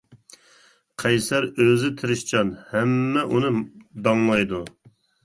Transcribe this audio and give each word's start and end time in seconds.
قەيسەر 1.01 1.45
ئۆزى 1.65 1.91
تىرىشچان، 1.99 2.49
ھەممە 2.71 3.27
ئۇنى 3.35 3.53
داڭلايدۇ. 4.09 4.63